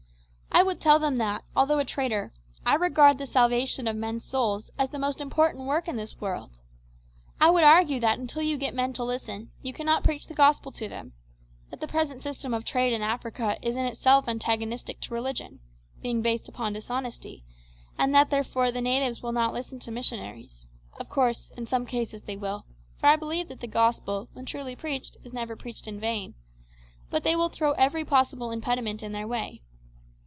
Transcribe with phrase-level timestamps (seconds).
[0.53, 2.33] I would tell them that, although a trader,
[2.65, 6.59] I regard the salvation of men's souls as the most important work in this world.
[7.39, 10.71] I would argue that until you get men to listen, you cannot preach the gospel
[10.73, 11.13] to them;
[11.71, 15.61] that the present system of trade in Africa is in itself antagonistic to religion,
[16.01, 17.43] being based upon dishonesty,
[17.97, 20.67] and that, therefore, the natives will not listen to missionaries
[20.99, 22.65] of course, in some cases they will;
[22.99, 26.35] for I believe that the gospel, when truly preached, is never preached in vain
[27.09, 29.63] but they will throw every possible impediment in their way.